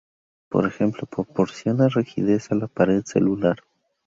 [0.49, 3.59] Por ejemplo, proporciona rigidez a la pared celular.